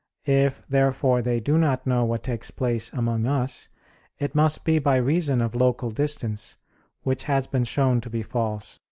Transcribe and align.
If, 0.25 0.65
therefore, 0.67 1.21
they 1.21 1.39
do 1.39 1.59
not 1.59 1.85
know 1.85 2.03
what 2.05 2.23
takes 2.23 2.49
place 2.49 2.91
among 2.91 3.27
us, 3.27 3.69
it 4.17 4.33
must 4.33 4.63
be 4.65 4.79
by 4.79 4.95
reason 4.95 5.41
of 5.41 5.53
local 5.53 5.91
distance; 5.91 6.57
which 7.03 7.25
has 7.25 7.45
been 7.45 7.65
shown 7.65 8.01
to 8.01 8.09
be 8.09 8.23
false 8.23 8.77
(A. 8.77 8.79